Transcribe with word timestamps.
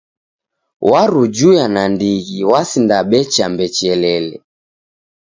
Warujuya 0.91 1.65
nandighi 1.73 2.37
wasinda 2.51 2.97
becha 3.09 3.45
mbechelele. 3.53 4.35